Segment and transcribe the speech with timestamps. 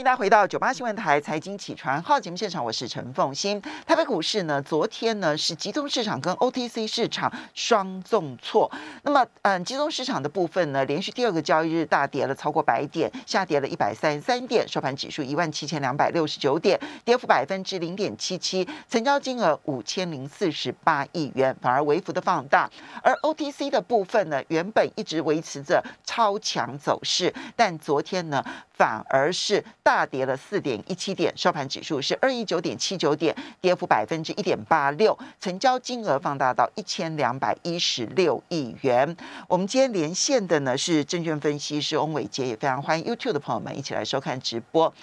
[0.00, 3.60] 迎大家回到九八新闻台财经起床号节目现场，我是陈凤欣。
[3.86, 8.70] 台北股市呢，昨天呢是集中市场跟 OTC 市场双重挫。
[9.02, 22.70] 那么，嗯，集中市场的部分呢，连续第二个交易日大跌了超过百点，下跌了一百三十三点，收盘指数一万七千两百六十九点，跌幅百分之零点七七，成交金额五千零四十八亿元，反而微幅的放大。
[23.02, 28.42] 而 OTC 的部分呢，原本一直维持着超强走势，但昨天呢，
[28.72, 39.16] 反而是大跌了四点一七点，收盘指数是二一九点七九点，跌幅百分之一点八六，成交金额放大到一千两百一十六亿元。
[39.48, 44.94] 我们今天连线的呢是证券分析师翁伟杰，也非常欢迎 YouTube 的朋友们一起来收看直播。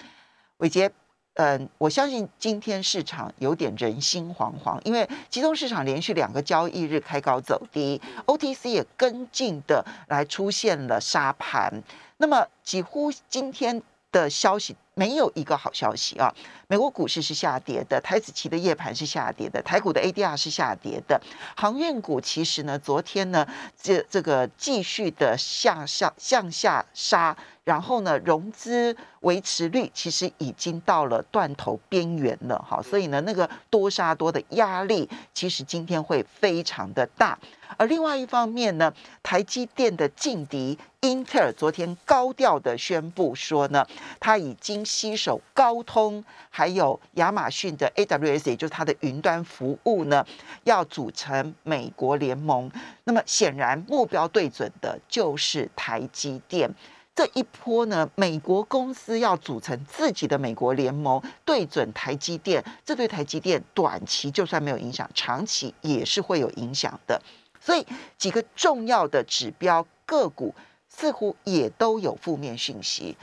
[0.56, 0.90] 伟杰，
[1.34, 11.82] 嗯，我相信今天市场有点人心惶惶，因为集中市场连续两个交易日开高走低，OTC 也跟进的来出现了沙盘，
[12.16, 13.82] 那么几乎今天。
[14.10, 16.34] 的消息没有一个好消息啊！
[16.66, 21.20] 美国股市是下跌的，台子期的夜盘是下跌的，台股的 ADR 是下跌的，
[21.56, 23.46] 航运股其实呢，昨天呢，
[23.80, 27.36] 这这个继续的向下向下杀。
[27.64, 37.38] 然后呢，融资维持率其实已经到了断头边缘了，哈，所以呢，那个多杀多的压力其实今天会非常的大。
[37.76, 43.86] 而另外一方面呢，台积电的劲敌英特尔昨天高调的宣布说呢，
[44.18, 50.24] 它已经吸手高通还有亚马逊的 AWS，也就是它的云端服务呢，
[50.64, 52.70] 要组成美国联盟。
[53.04, 56.74] 那么显然目标对准的就是台积电。
[57.14, 67.20] 这一波呢，美国公司要组成自己的美国联盟，对准台积电，这对台积电短期就算没有影响，长期也是会有影响的。
[67.60, 67.84] 所以
[68.16, 70.54] 几个重要的指标个股
[70.88, 73.16] 似乎也都有负面讯息。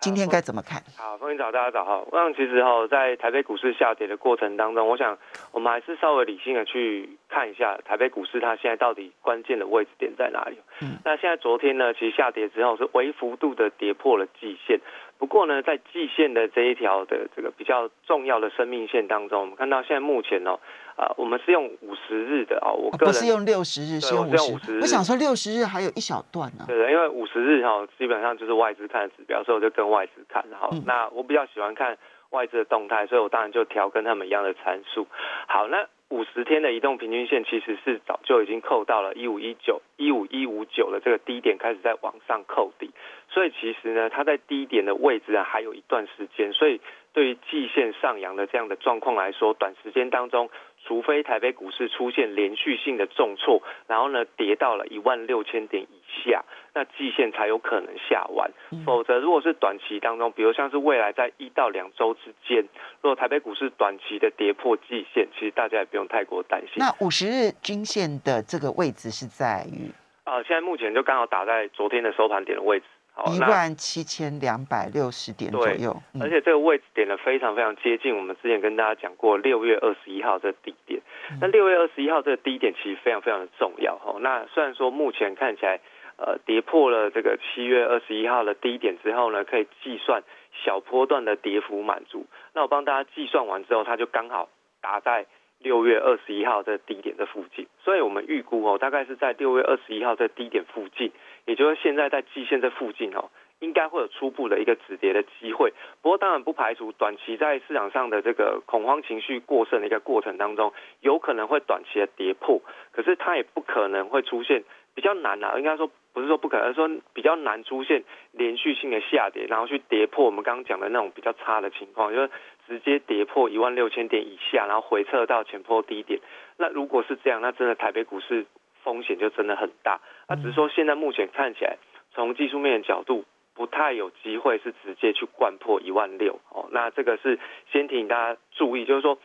[0.00, 0.82] 今天该怎么看？
[0.96, 2.02] 好，风云早，大家早哈。
[2.10, 5.18] 我想其实哈，在台北股市下跌的过程当中，我想
[5.52, 10.56] 我们还是稍微理性的去看一下台北股市它现在到底关键的位置点在哪里。
[10.80, 14.80] 嗯，那现在昨天呢，其实下跌之后是微幅度的跌破了季线。
[15.18, 20.58] 不过呢，在季线的这一条的这个比较重要的生命线当中，我们看到现在目前哦，
[21.00, 24.80] 啊，我们是用五十日的啊，我个人不是用六十日，是用五十日。
[24.82, 26.64] 我想说六十日还有一小段呢。
[26.68, 30.44] 对对，因为五十日哈，基本上就是外资看的指标，所以我就跟外资看。
[30.52, 31.96] 好，那我比较喜欢看
[32.28, 35.06] 外资的动态，所以我当然就调跟他们一样的参数。
[35.48, 35.86] 好，那。
[36.10, 42.90] 五十天的移动平均线其实是早就已经扣到了一五一九一五一五九的这个低点，开始在往上扣底，
[43.28, 46.80] 所以其实呢，它在低点的位置啊还有一段时间，所以
[47.12, 50.50] 对于季线上扬的这样的状况来说，短时间当中。
[50.82, 56.42] 除非台北股市出现连续性的重挫，然后呢跌到了一万六千点以下，
[56.74, 58.50] 那季线才有可能下完。
[58.86, 62.64] 否则，如果是短期当中，比如像是未来在一到两周之间，
[63.02, 66.76] 如果台北股市短期的跌破季线，其实大家也不用太过担心。
[66.78, 69.92] 那五十日均线的这个位置是在于？
[70.24, 72.86] 啊，现在目前就刚好打在昨天的收盘点的位置。
[73.26, 81.00] 一万七千两百六十点左右，而且这个位置点呢非常非常接近我们之前跟大家讲过六月二十一号这低点。
[81.40, 84.16] 那六月二十一号这个低点其实非常非常的重要哈。
[84.20, 85.80] 那虽然说目前看起来
[86.16, 90.22] 呃跌破了这个七月二十一号的低点之后呢，可以计算
[90.64, 92.26] 小波段的跌幅满足。
[92.54, 94.48] 那我帮大家计算完之后，它就刚好
[94.80, 95.26] 打在
[95.58, 97.66] 六月二十一号这低点的附近。
[97.84, 101.12] 所以我们预估哦，大概是在六月二十一号这低点附近。
[101.46, 103.30] 也就是现在在季线这附近哦，
[103.60, 105.72] 应该会有初步的一个止跌的机会。
[106.02, 112.60] 不过当然不排除短期在市场上的这个恐慌情绪过剩的一个过程当中，有可能会短期的跌破。
[112.92, 114.62] 可是它也不可能会出现
[114.94, 118.02] 比较难啊，应该说不是说不可能，而是说比较难出现
[118.32, 122.30] 连续性的下跌，然后去跌破我们刚刚讲的那种比较差的情况，就是
[122.68, 126.20] 直接跌破一万六千点以下，然后回撤到前坡低点。
[126.58, 128.46] 那如果是这样，那真的台北股市。
[128.82, 131.76] 风险就真的很大，那只是说现在目前看起来，
[132.12, 133.24] 从技术面的角度，
[133.54, 136.68] 不太有机会是直接去灌破一万六哦。
[136.72, 137.38] 那这个是
[137.72, 139.18] 先提醒大家注意，就是说，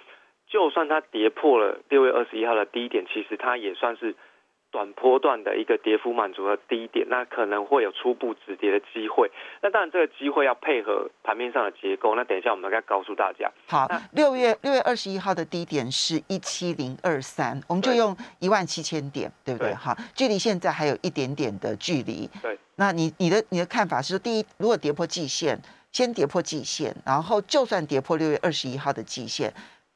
[0.48, 4.16] 就算它跌破了六月二十一号的低点，其实它也算是。
[4.76, 9.32] 短波段的一个跌幅满足的低点，那可能会有初步止跌的机会。
[9.62, 12.14] 那当然，这个机会要配合盘面上的结构。
[12.14, 13.50] 那等一下我们该告诉大家。
[13.68, 19.74] 好，六月六月二十一号的低点是一七零二三，我们就用一万七千点，对不对？
[19.76, 22.30] 哈，距离现在还有一点点的距离。
[22.42, 22.60] 对。
[22.76, 25.58] 那你你的你的看法是说，第一，如果跌破季线，
[25.94, 29.54] 先跌破季线，然后就算跌破六月二十一号的季线。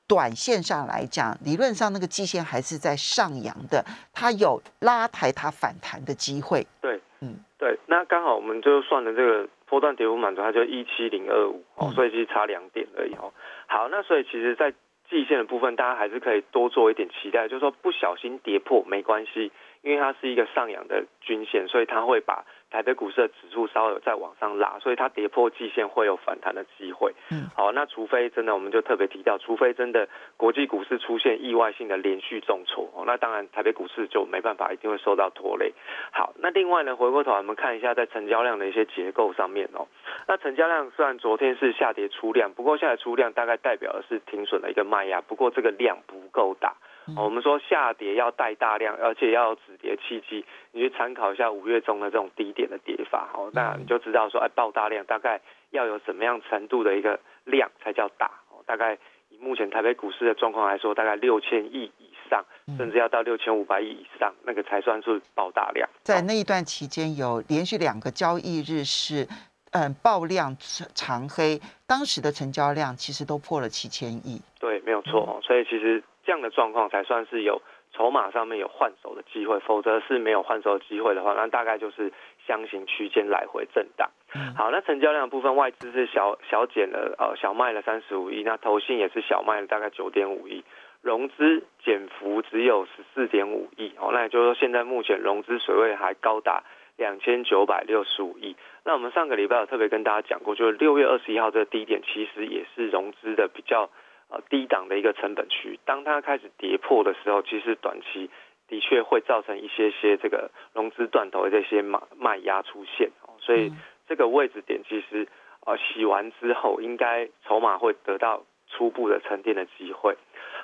[0.09, 6.65] 短线上来讲，理论上那个季线还是在上扬的，它有拉抬它反弹的机会。
[6.81, 13.31] 对，嗯，对，那刚好我们就算了这个波段跌幅满足，它就一七零二五哦，所以其实差两点而已哦。
[13.67, 14.71] 好，那所以其实，在
[15.07, 19.52] 季线的部分，大家还是可以多做一点期待，就是说不小心跌破没关系，
[19.84, 22.44] 因为它是一个上扬的均线，所以它会把。
[22.72, 27.12] 台北股市的指数稍微再往上拉，所以它跌破季线会有反弹的机会。
[27.31, 35.74] 嗯，好，那除非真的，我们就特别提到，除非真的国际股市出现意外性的连续重挫，哦，那当然台北股市就没办法，一定会受到拖累。
[36.12, 39.88] 好，那另外呢，回过头我们看一下在成交量的一些结构上面哦，
[40.28, 46.75] 那成交量虽然昨天是下跌出量，不过下跌出量大概代表的是停损的一个卖压，不过这个量不够大。
[47.18, 58.95] 我们说下跌要带大量，而且要止跌契机，你去参考一下五月中的这种低点的跌法，哦，那你就知道说，哎，爆大量大概要有什么样程度的一个量才叫大，哦，大概
[59.30, 62.45] 以目前台北股市的状况来说，大概六千亿以上，
[62.77, 65.89] 甚至要到六千五百亿以上，那个才算是爆大量。
[66.04, 69.27] 在那一段期间，有连续两个交易日是，
[69.71, 70.56] 嗯，爆量
[70.95, 74.42] 长黑，当时的成交量其实都破了七千亿。
[74.60, 76.04] 对，没有错，所以其实。
[76.25, 77.60] 这样的状况才算是有
[77.92, 82.13] 筹码上面有换手的机会，否则是没有换手的机会的话，那大概就是
[82.45, 84.07] 箱型区间来回震荡。
[84.56, 90.63] 好，那成交量部分，外资是小小减了，呃，小卖了三十五亿，那投信也是小卖了大概九点五亿，
[91.01, 93.92] 融资减幅只有十四点五亿。
[93.98, 96.63] 哦，那也就是说，现在目前融资水位还高达
[97.00, 98.56] 两千九百六十五亿。
[98.86, 103.90] 那我们上个礼拜有特别跟大家讲过，就是六月二十一号这个低点，其实也是融资的比较。
[104.31, 108.30] 呃，低档的一个成本区，当它开始跌破的时候，其实短期
[108.68, 113.10] 的确会造成一些些这个融资断头的这些卖卖压出现，
[113.40, 113.74] 所以
[114.07, 115.28] 这个位置点其实
[115.66, 120.16] 呃洗完之后，应该筹码会得到初步的沉淀的机会。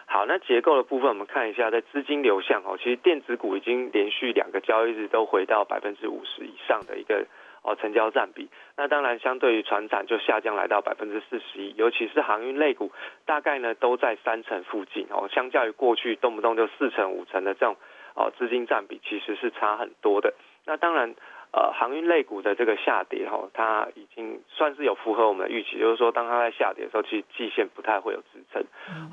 [0.06, 7.26] 好，那结构的部分我们看一下，在资金流向哦，其实电子股已经连续两个交易日都回到百分之五十以上的一个。
[7.68, 8.48] 哦，成交占比，
[8.78, 12.92] 那当然相对于船产就下降来到百分之四十一，尤其是航运类股，
[13.26, 17.76] 大概呢都在三成附近哦，相较于过去动不动就四成五成的这种
[18.14, 20.36] 哦资金占比，其实是差很多的。
[20.68, 21.16] 那当然，
[21.56, 28.62] 呃，航运类股的这个下跌哈，它已经算是有符合我们的预期，就是说当它在下跌的时候，其实季线不太会有支撑。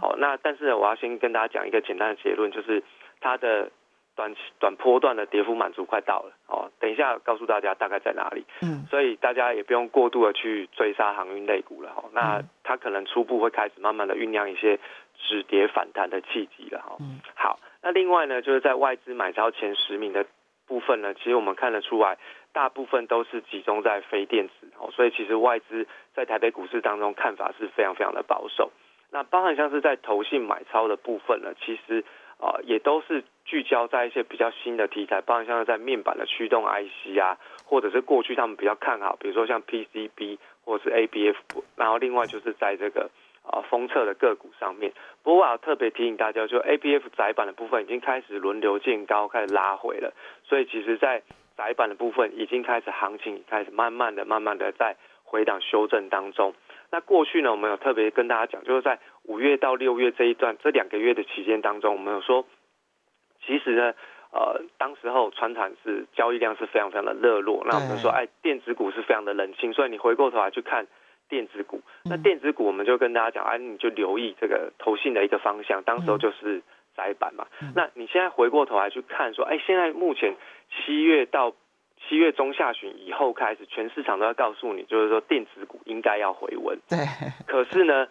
[0.00, 2.82] 好，那但是我要先跟大家讲一个简单的结论，就是
[3.20, 3.70] 它的。
[4.14, 8.44] 短期短波段的跌幅满足快到了哦，等一下告诉大家大概在哪里。
[8.60, 12.04] 嗯，所以大家也不用过度的去追杀航运类股了哈。
[12.12, 14.78] 那它可能初步会开始慢慢的酝酿一些
[15.16, 16.96] 止跌反弹的契机了哈。
[17.00, 20.26] 嗯，好，那另外呢，就是在外资买超前十名的
[20.72, 22.16] 部分呢，其实我们看得出来，
[22.54, 28.70] 大部分都是集中在非电子哦，所以其实外资在台北股市当中看法是非常非常的保守。
[29.10, 32.02] 那包含像是在投信买超的部分呢，其实。
[32.42, 41.36] 啊，也都是聚焦在一些比较新的题材，包含像是在面板的驱动 IC 啊，或者是过去他们比较看好，比如说像 PCB 或者是 ABF，
[41.76, 43.08] 然后另外就是在这个
[43.42, 44.92] 啊封测的个股上面。
[45.22, 50.12] 不过我要特别提醒大家，就 ABF 窄板的部分已经开始轮流见高，开始拉回了，
[50.44, 51.22] 所以其实在
[51.56, 56.54] 窄板的部分已经开始行情开始慢慢的、慢慢的在回档修正当中。
[56.90, 62.44] 那过去呢，我们有特别跟大家讲，就是在五月到六月这一段这两个月的期间当中，我们有说，
[63.46, 63.94] 其实呢，
[64.30, 70.86] 呃，当时候船产是交易量是非常非常的热络，那我们说，哎，电子股是非常的冷清，所以你回过头来去看
[71.32, 76.60] 电子股，那电子股我们就跟大家讲，哎，你就留意这个投信的一个方向，当时候就是
[76.94, 80.36] 窄板嘛，那你现在回过头来去看说，哎，现在目前
[80.68, 81.54] 七月到。
[82.08, 86.76] 七月中下旬以后开始，全市场都要告诉你，就是说电子股应该要回温。
[86.88, 86.98] 对。
[87.46, 88.08] 可是呢，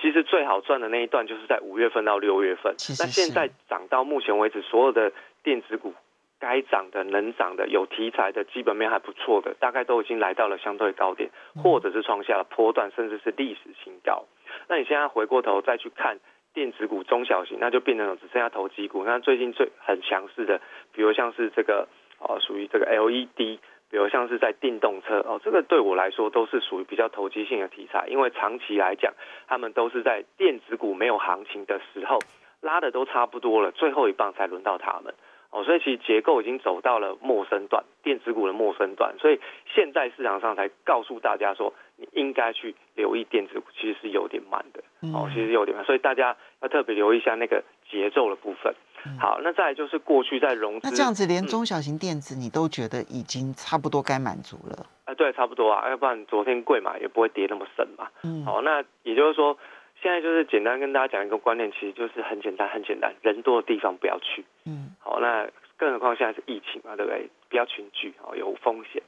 [0.00, 2.74] 其实最好赚的那一段就是在五月份到六月份。
[2.98, 5.12] 那现在涨到目前为止，所有的
[5.44, 5.94] 电子股
[6.40, 11.30] 该涨的、能涨的、有题材的、基本面还不错的，大概都已经来到了相对高点，
[11.62, 14.24] 或者是创下了波段，甚至是历史新高。
[14.68, 16.18] 那你现在回过头再去看
[16.54, 19.04] 电子股中小型，那就变成只剩下投机股。
[19.04, 20.60] 那最近最很强势的，
[20.92, 21.86] 比如像是这个。
[22.22, 23.58] 哦，属于这个 LED，
[23.90, 29.14] 比如像是在电动车哦，这个对我来说都是属于比较投机性的题材，因为长期来讲，
[29.48, 32.18] 他们都是在电子股没有行情的时候
[32.60, 35.14] 拉的都差不多了，最后一棒才轮到他们
[35.50, 39.40] 哦，所以其实结构已经走到了陌生段，电子股的陌生段，所以
[39.74, 44.80] 现在市场上才告诉大家说，你应该去留意电子股，其实是有点慢的
[45.12, 48.72] 哦，其实有点慢，所以大家要特别留意一下那个节奏的部分。
[49.18, 54.86] 好，那再来就是过去在融资，那这样子连中小型电子你都觉得已经差不多该满足了？
[55.06, 58.06] 啊，对，差不多啊，要不然昨天贵嘛，也不会跌那么深嘛。
[58.22, 59.56] 嗯，好，那也就是说，
[60.02, 64.44] 现在就是简单跟大家讲一个观念，其实就是很简单，很简单，人多的地方不要去。
[64.64, 67.28] 嗯，好，那更何况现在是疫情嘛，对不对？
[67.48, 69.02] 不要群聚哦，有风险。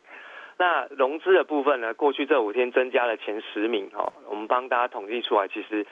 [0.59, 1.95] 那融资的部分呢？
[1.95, 5.87] 过去这五天增加了前十名哦，我们帮大家统计出来，其实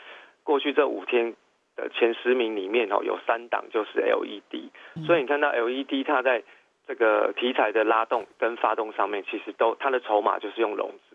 [0.45, 1.35] 过去这五天
[1.77, 4.71] 的前十名里面哦，有三档就是 LED，
[5.07, 6.43] 所以你看到 LED 它在
[6.87, 11.10] 这个题材的拉动跟发动上面，其实都它的筹码就是用融资，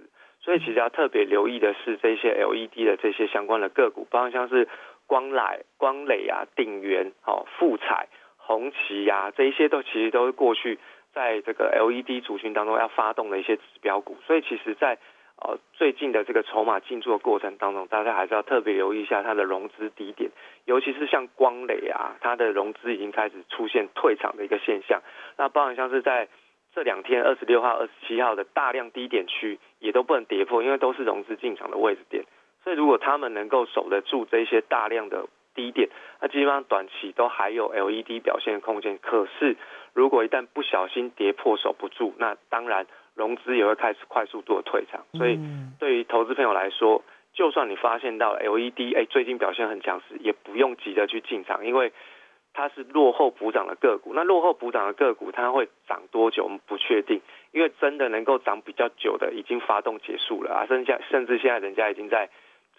[0.46, 4.70] 所以其实要特别留意的是这些 LED 的这些相关的个股，包括像是
[5.08, 10.78] 光磊、光磊啊、鼎元、哦富彩、红旗呀，这一些都其实都是过去。
[11.16, 14.98] 在这个 LED 族群当中要发动的一些指标股，所以其实，在
[15.42, 20.30] 呃最近的这个筹码进驻的过程当中，大家还是要特别留意一下它的融资低点，
[20.66, 25.02] 尤其是像光磊啊，它的融资已经开始出现退场的一个现象。
[25.38, 26.28] 那包含像是在
[26.76, 32.26] 这两天二十六号、二十七号的大量低点区，也都不能跌破，因为都是融资进场的位置点。
[32.66, 35.88] 所以如果他们能够守得住这些大量的低点，
[36.20, 39.00] 那基本上短期都还有 LED 表现的空间。
[39.02, 39.56] 可是
[39.94, 45.06] 如果一旦不小心跌破守不住，那当然融资也会开始快速度的退场。
[45.14, 45.40] 所以
[45.80, 47.02] 对于投资朋友来说，
[47.34, 51.94] 就算你发现到 LED 哎最近表现很强势，也不用急着去进场，因为
[52.56, 54.14] 它是落后补涨的个股。
[54.16, 57.22] 那落后补涨的个股，它会涨多久我们不确定，
[57.52, 62.30] 因为真的能够涨比较久的已经发动结束了啊，剩下甚至现在人家已经在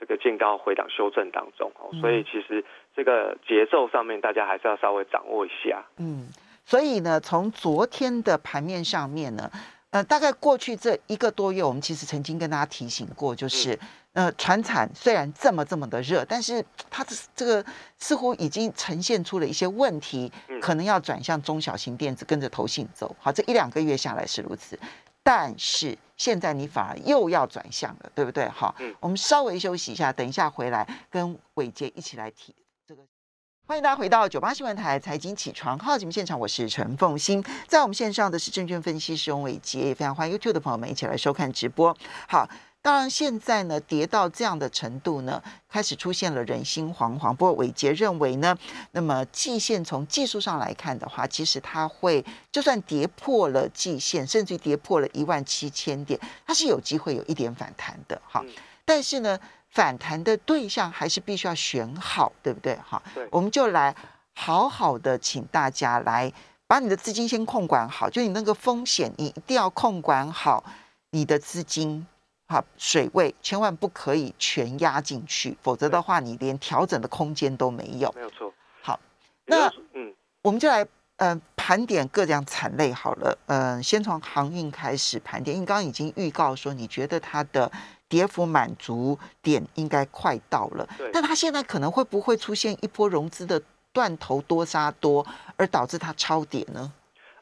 [0.01, 1.93] 这个见高回档修正当中哦。
[2.01, 2.65] 所以其实
[2.97, 5.85] 这个节奏上面大家还是要稍微掌握一下。
[5.99, 6.27] 嗯。
[6.65, 9.49] 所以呢，从昨天的盘面上面呢，
[9.91, 13.79] 呃，大概过去这一个多月，我们其实曾经跟大家提醒过，就是，
[14.17, 17.63] 呃，船产虽然这么这么的热，但是 它的这个
[17.99, 23.15] 似乎已经呈现出了一些问题，可能要转向中小型电子，跟着投信走。
[23.21, 24.79] 好，这一两个月下来是如此，
[25.23, 28.49] 但是现在你反而又要转向了，对不对？
[28.49, 32.55] 好，我们稍微休息一下，等一下回来跟伟杰一起来提。
[33.69, 41.95] 欢迎大家回到九八新闻台财经起床号节目现场，我是陈凤欣，在我们线上的是证券分析师翁伟杰，也非常欢迎 YouTube 的朋友们一起来收看直播。
[42.29, 42.49] 好，
[42.87, 47.35] 当然现在呢跌到这样的程度呢，开始出现了人心惶惶。
[47.35, 48.57] 不过伟杰认为呢，
[48.93, 58.23] 那么季线从技术上来看的话，其实它会就算跌破了季线，甚至跌破了一万七千点，它是有机会有一点反弹的。
[58.25, 58.45] 哈，
[58.85, 59.37] 但是呢。
[59.69, 62.75] 反弹的对象还是必须要选好，对不对？
[62.77, 63.95] 哈，对，我们就来
[64.33, 66.33] 好好的请大家来
[66.67, 70.65] 把你的资金先控管好，就你那个风险，你一定要控管好
[71.11, 72.07] 你的资金，
[72.49, 78.13] 好水位千万不可以全压进去，否则的话，你连调整的空间都没有。
[78.15, 78.53] 没有错。
[78.83, 78.99] 好，
[79.45, 80.87] 那嗯，我们就来
[81.17, 83.39] 呃盘点各样产类好了。
[83.47, 87.71] 嗯，先从航运开始盘点，因为刚刚已经预告说，你觉得它的。
[88.09, 93.61] 跌幅满足点应该快到了，但它现在可能会不会出现一波融资的
[93.93, 95.27] 断头多杀多，
[95.57, 96.93] 而导致它超跌呢？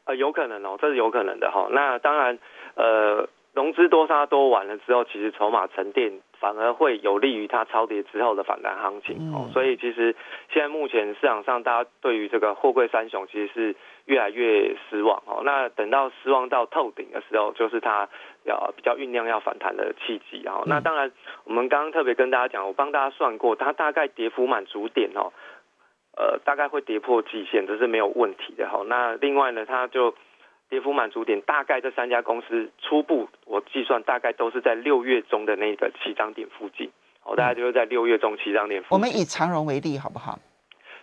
[0.05, 1.67] 呃，有可能哦，这是有可能的哈。
[1.69, 2.39] 那当然，
[2.73, 9.49] 呃，融资多杀多完了之后，其实筹码沉淀反而会有利于它超跌之后的反弹行情哦。
[9.53, 10.15] 所以其实
[10.51, 15.41] 现在目前市场上大家对于这个货柜三雄其实是越来越失望哦。
[15.43, 18.07] 那等到失望到透顶的时候，就是它。
[18.47, 21.11] 要比较酝酿要反弹的契机，哦那当然，
[21.45, 25.33] 我们刚刚特别跟大家讲，我帮大家算过，它大概跌幅满足点哦，
[26.15, 28.83] 呃，大概会跌破季线，这是没有问题的哈。
[28.85, 30.13] 那另外呢，它就
[30.69, 36.89] 跌幅满足点，大概这三家公司初步我计算大概都是在六月中的那个起涨点附近，
[37.23, 38.95] 哦，大概就是在六月中起涨点附近。
[38.95, 40.39] 我们以长荣为例，好不好？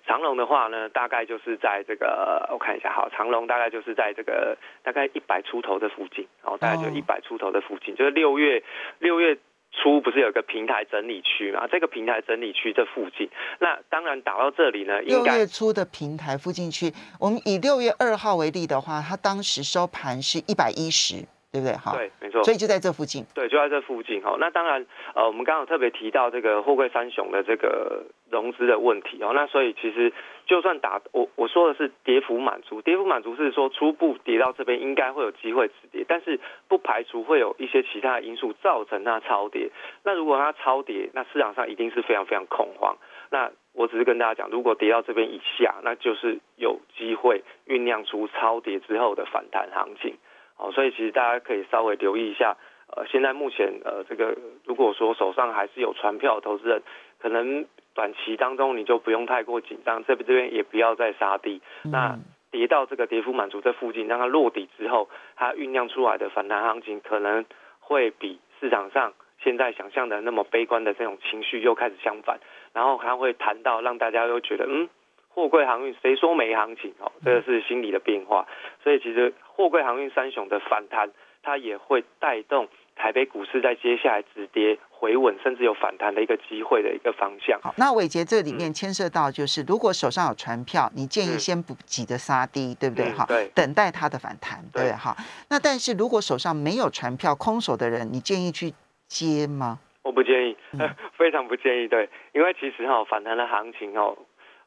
[0.05, 8.65] 长隆的话呢，大概就是在这个，我看一下，好，长隆大概就是在这个大概一百出头的附近，然后大概就一百出头的附近，就是六月
[8.99, 9.39] 六月
[9.73, 11.67] 初不是有个平台整理区嘛？
[11.67, 21.25] 这个平台整理区这附近，那当然打到这里呢，六月初的平台附近区，我们以六月二号为例的话，它当时收盘是一百一十。
[21.53, 21.77] 对不对？
[21.77, 23.23] 哈，对，没错，所以就在这附近。
[23.35, 24.23] 对，就在这附近。
[24.23, 29.33] 哈，那当然，呃，我们刚刚特别提到这个货柜三雄的这个融资的问题哦。
[29.35, 30.11] 那所以其实
[30.47, 39.71] 就算打我我说的是跌幅满足，跌幅满足是说初步跌到这边应该会有机会止跌，但是不排除会有一些其他因素造成它超跌。
[40.05, 42.97] 那如果它超跌，那市场上一定是非常非常恐慌。
[43.31, 50.17] 那我只是跟大家讲，如果跌到这边以下，那就是有机会酝酿出超跌之后的反弹行情。
[50.59, 52.57] 哦，所以其实大家可以稍微留意一下，
[52.95, 56.83] 呃，现在目前呃这个如果说手上还是有船票投资人，
[57.19, 61.61] 可能短期当中你就不用太过紧张，这边这边也不要再杀低。
[61.85, 62.19] 那
[62.51, 67.45] 跌到这个跌幅满足这附近，让它落底之后，它酝酿出来的反弹行情可能
[67.81, 72.39] 会比市场上现在想象的那么悲观的这种情绪又开始相反，
[72.73, 74.89] 然后它会谈到让大家又觉得嗯。
[75.35, 77.11] 货柜航运谁说没行情哦？
[77.25, 78.47] 这个是心理的变化，
[78.83, 81.11] 所以其实货柜航运三雄的反弹，
[81.43, 82.69] 它也会带动
[83.03, 87.61] 台北股市在接下来止跌回稳，甚至有反弹的一个机会的一个方向。
[87.61, 93.11] 好，那伟杰这里面牵涉到就是，如果手上有船票，你建议先不急着杀低，对不对？
[93.11, 95.17] 好，对，等待它的反弹，对，哈。
[95.51, 98.73] 那但是如果手上没有船票，空手的人，你建议去
[99.09, 99.81] 接吗？
[100.05, 100.57] 我不建议，
[101.19, 101.89] 非常不建议。
[101.89, 104.17] 对，因为其实哈反弹的行情哦，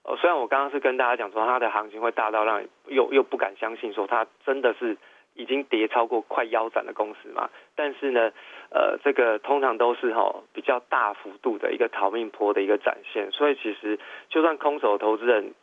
[0.04, 4.98] 呃，虽然我刚刚是跟大家讲说它的行情会大到让又又不敢相信说它真的是
[5.36, 8.32] 已经跌超过快腰斩的公司嘛，但是呢，
[8.72, 14.00] 呃，这个通常都是哈比较大幅度的一个逃命坡的一个展现，所以其实
[14.30, 15.54] 就算空手投资人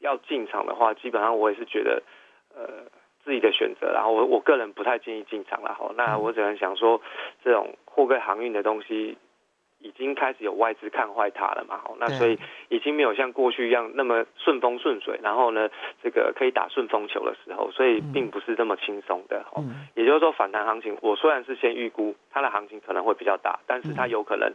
[0.00, 2.02] 要进场的话，基本上我也是觉得
[2.54, 2.84] 呃
[3.24, 5.90] 自己的选择，然后我我个人不太建议进场了哈。
[5.96, 7.00] 那我只能想说
[7.42, 7.74] 这种。
[7.96, 9.16] 货柜航运的东西
[9.84, 11.78] 已经开始有外资看坏它了嘛？
[11.84, 12.38] 好，那所以
[12.70, 15.68] 已经没有像过去一样那么顺风顺水，然后呢，
[16.02, 19.44] 这个可以打顺风球的时候，所以并不是这么轻松的。
[19.52, 19.62] 哦，
[19.94, 24.50] 也就是说反弹行情，我虽然是先预估它的行情可能会比较大，但是它有可能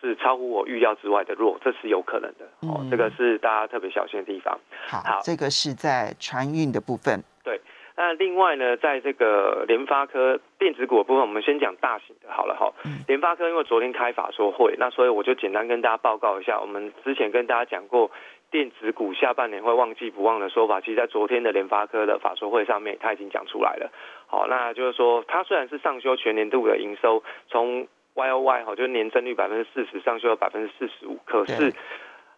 [0.00, 2.44] 是超乎我预料之外的弱，这是有可能的。
[2.68, 4.60] 哦，这个是大家特别小心的地方。
[4.86, 7.24] 好，这个是在船运的部分。
[7.96, 8.04] 对。
[8.04, 12.72] 那另外呢，在这个联发科电子股的部分，我们先讲大型的好了哈。
[13.06, 18.10] 联发科因为昨天开法说会，那所以我就简单跟大家报告一下，我们之前跟大家讲过
[18.50, 23.90] 电子股下半年会旺季不旺的说法，其实在昨天的联发科的法说会上面，他已经讲出来了。
[24.26, 31.72] 好，那就是说，它虽然是上修全年度的营收，从 Y O Y 哈，就是年增率百分之四十上修了百分之四十五，可是。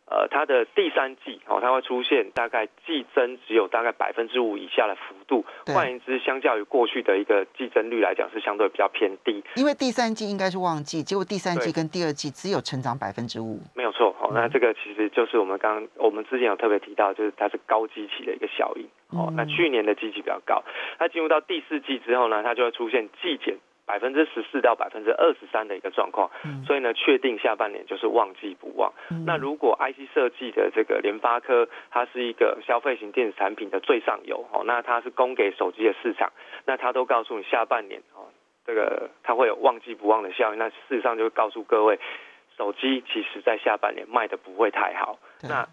[0.08, 9.42] 呃，它的第三季哦，它会出现大概季增只有大概百分之五以下的幅度，换言之，相较于过去的一个季增率来讲，是相对比较偏低。
[9.56, 14.14] 因为第三季应该是旺季，结果第三季跟第二季只有成长百分之五，没有错。
[14.18, 18.86] 好，那这个其实就是我们刚刚我们之前有特别提到，就是它是高基期的一个效应。
[19.10, 20.62] 哦，那去年的基期比较高，
[21.00, 23.56] 那进入到第四季之后呢，它就会出现季减。
[23.86, 26.28] 百分之十四到百分之二十三的一个状况，
[26.66, 28.92] 所以呢，确定下半年就是旺季不旺。
[29.24, 36.32] 那如果 IC 设计的这个联发科，它是一个消费型电子产品的最上游哦，那它是供给手机的市场，
[36.64, 38.26] 那它都告诉你下半年哦，
[38.66, 40.58] 这个它会有旺季不旺的效应。
[40.58, 42.00] 那事实上就会告诉各位，
[42.56, 45.20] 手机其实在下半年卖的不会太好。
[45.48, 45.68] 那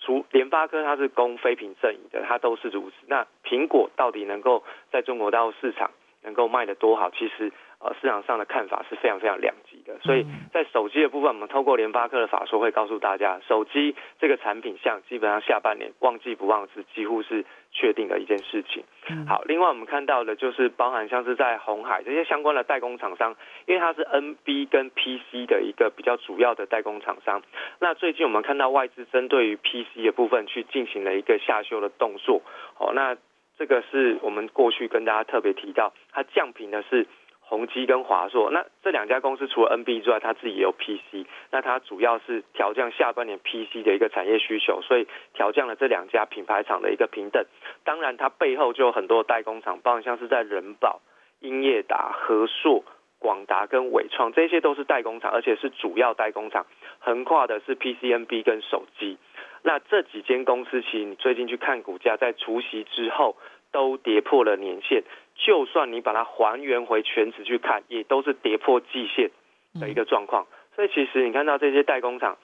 [0.00, 2.96] 除联发科它是供非屏阵营的，它都是如此。
[3.06, 4.62] 那苹果到底能够
[4.92, 5.90] 在中国大陆市场？
[6.24, 9.98] 能够卖得多好，其实呃市场上的看法是非常非常两极的。
[10.02, 18.82] 所以在手机的部分，我们透过联发科的法说会告诉大家，手机这个产品项基本上下半年旺季不旺是几乎是确定的一件事情。
[19.28, 27.42] 好，另外我们看到的就是包含像是在红海这些相关的代工厂商，因为它是 NB 跟 PC 的一个比较主要的代工厂商。
[27.80, 32.40] 那最近我们看到外资针对于 PC 的部分去进行了一个下修的动作。
[32.78, 33.16] 哦，那。
[33.56, 37.06] 这个是我们过去跟大家特别提到，它降频的是
[37.40, 38.50] 宏基跟华硕。
[38.50, 41.26] 那这两家公司除了 NB 之外，它自己也有 PC。
[41.50, 47.44] 那它主要是调降下半年 PC 的一个产业需求，所以调降了这两家品牌厂的一个平等。
[47.84, 51.00] 当然，它背后就有很多代工厂，包括像是在人保、
[51.40, 52.82] 英业达、和硕、
[53.20, 56.66] 广达跟伟创，这些都是代工厂，而且是主要代工厂，
[56.98, 59.16] 横跨的是 PCNB 跟手机。
[59.66, 63.34] 那这几间公司，其实你最近去看股价，在除夕之后
[63.72, 65.02] 都跌破了年线。
[65.36, 69.30] 就算你把它还原回全值去看，也都是跌破季线
[69.80, 70.46] 的一个状况。
[70.76, 72.36] 所以其实你看到这些代工厂，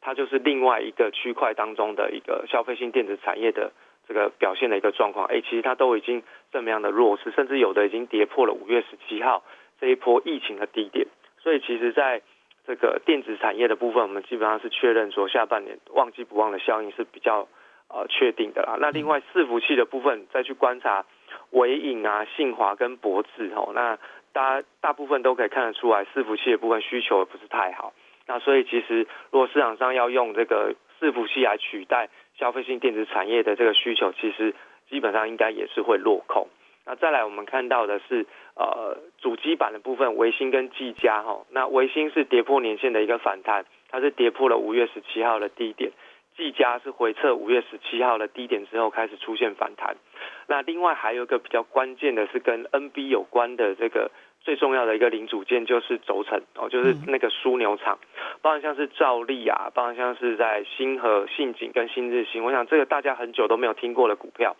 [0.00, 3.70] 它就是另外一个区块当中的一个消费性电子产业的
[4.08, 5.26] 这个表现的一个状况。
[5.26, 9.44] 哎，其实它都已经这么样的弱势，甚至有的已经跌破了五月十七号
[9.78, 11.06] 这一波疫情的低点。
[11.42, 12.22] 所以其实，在
[12.66, 17.46] 这个电子产业的部分，我们基本上是确认说下半年旺季不旺的效应是比较
[17.88, 18.76] 呃确定的啦。
[18.80, 21.04] 那另外伺服器的部分，再去观察
[21.50, 23.98] 伟影啊、信华跟博智哦，那
[24.32, 27.92] 大家大部分都可以看得出来，伺服器的部分需求也不是太好。
[28.26, 34.54] 那所以其实如果市场上要用这个伺服器来取代消费性电子产业的这个需求，其实
[34.88, 36.48] 基本上应该也是会落空。
[36.86, 41.44] 那再来，我们看到的是，呃，主机板的部分，维新跟技嘉哈。
[41.50, 45.92] 那维新是跌破年线的一个反弹，它是跌破了五月十七号的低点，
[46.36, 49.96] 技嘉是回撤五月十七号的低点之后开始出现反弹。
[50.46, 54.10] 那另外还有一个比较关键的是跟 NB 有关的这个
[54.42, 57.98] 最重要的一个零组件就是轴承哦，就是那个枢纽厂，
[58.42, 64.54] 包含像是兆利啊，包含像是在新和信景跟新日新，我想这个大家很久都没有听过的股票。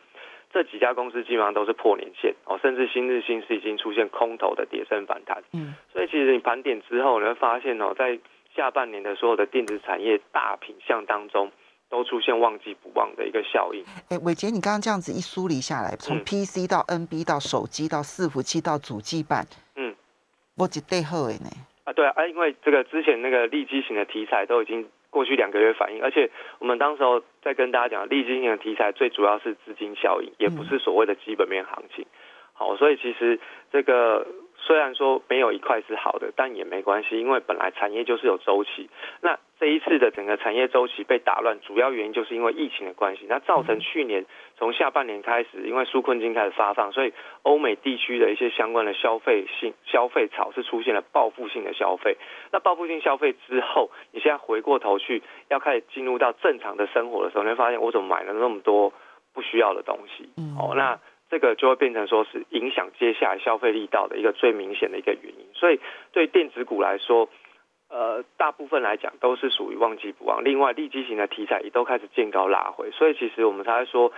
[0.54, 5.42] 这几家公司基本上都是破年线哦，甚至新日新是已经出现空头的跌升反弹。
[5.52, 8.16] 嗯，所以其实你盘点之后，你会发现哦，在
[8.54, 11.50] 下半年的所有的电子产业大品项当中，
[11.90, 13.84] 都出现旺季不旺的一个效应。
[14.10, 19.92] 哎，伟杰，你刚刚这样子一梳理下来，从 PC 到 NB 到手机到伺服器到主机板，嗯，
[20.56, 21.50] 我一对好的呢。
[21.82, 32.05] 啊，对啊，因为这个之前那个利基型的题材都已经过去两个月反应，而且我们当时候在跟大家讲，利基型的题材最主要是资金效应，也不是所谓的基本面行情。
[32.53, 33.38] 好，所以其实
[33.70, 34.27] 这个。
[34.66, 38.88] 虽然说没有一块是好的，但也没关系，因为本来产业就是有周期。
[39.20, 44.24] 那这一次的整个产业周期被打乱，主要原因就是因为疫情的关系，那造成去年
[44.57, 52.16] 从下半年开始，因为纾困金开始发放，所以欧美地区的一些相关的消费性消费潮是出现了报复性的消费。
[52.50, 58.92] 那报复性消费之后，你现在回过头去要开始进入到正常的生活的时候，你会发现我怎么买了那么多
[59.35, 60.29] 不需要的东西？
[60.59, 60.98] 哦，那。
[61.35, 65.81] 这个就会变成说是影响接下来消费力道的一个最明显的一个原因，所以
[66.12, 67.29] 对电子股来说，
[67.88, 70.44] 呃，大部分来讲都是属于旺季不旺。
[70.44, 74.12] 另外，利基型的题材也都开始见高拉回，所以其实我们才会说，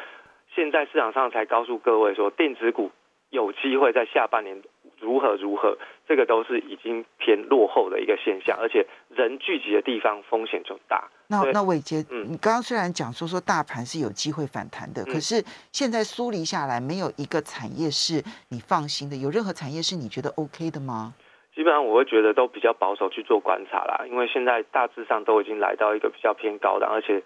[0.55, 2.91] 现在市场上才告诉各位说，电子股
[3.31, 4.61] 有机会在下半年。
[4.99, 5.77] 如何如何，
[6.09, 11.09] 这个都是已经偏落后的一个现象，而且人聚集的地方风险就大。
[11.29, 19.17] 那那伟杰，嗯，你刚刚虽然讲说说大盘是有机会反弹的，可是现在梳理下来，没有一个产业是你放心的。
[19.17, 21.13] 有任何产业是你觉得 OK 的吗？
[21.55, 27.23] 基本上我会觉得都比较保守去做观察啦，因为现在大致上都已经来到一个比较偏高的，而且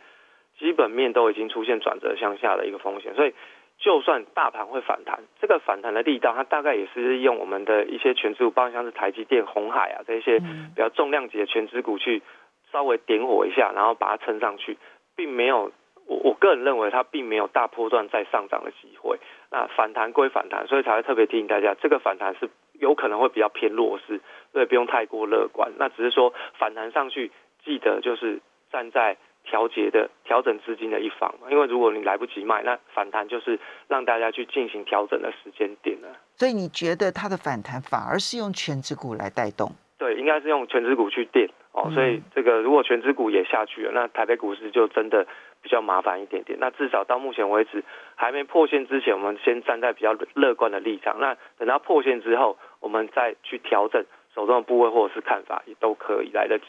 [0.59, 3.35] 基本面都已经出现转折向下的一个风险，所以。
[3.81, 12.23] 就算大盘会反弹，这个反弹的力道，它大概也是用我们的一些全资股，包括像是台积电、红海啊这些比较重量级的全资股去
[12.71, 14.77] 稍微点火一下，然后把它撑上去，
[15.17, 15.73] 并没有
[16.07, 19.19] 我我个人认为它并没有大波段再上涨的机会。
[19.51, 24.21] 那反弹归反弹，所以才会特别提醒大家，这个反弹是有可能会比较偏弱势，
[24.53, 25.73] 所以不用太过乐观。
[25.79, 27.31] 那只是说反弹上去，
[27.65, 28.41] 记得就是
[28.71, 29.17] 站在。
[29.45, 36.09] 调节的调整资金的一方嘛，因为如果你来不及卖，那反弹就是让大家去进行调整的时间点了。
[36.37, 39.73] 所以你觉得它的反弹反而是用全指股来带动？
[39.99, 41.91] 对，应该是用全指股去垫哦。
[41.93, 45.27] 所以这个如果全指股也下去了，那台北股市就真的
[45.61, 46.59] 比较麻烦一点点。
[46.59, 51.19] 那至少到目前为止还没破线之前，我们先站在比较乐观的立场。
[51.21, 54.03] 那等到破线之后，我们再去调整
[54.35, 56.65] 手中的部位或者是看法，也都可以来得及。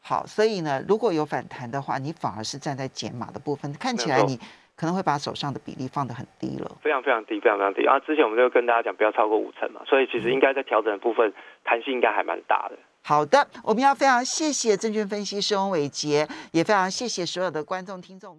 [0.00, 4.38] 好，所以呢，如果有反弹的话，你反而是站在减码的部分，看起来你
[4.74, 7.86] 可能会把手上的比例放得很低了，非常非常低，非常非常低。
[7.86, 11.32] 啊之前我们就跟大家讲，不要超过五成嘛，所以其实应该在调整的部分，
[11.62, 12.76] 弹性应该还蛮大的。
[13.02, 18.38] 好的，我们要非常谢谢证券分析师翁伟杰，也非常谢谢所有的观众听众。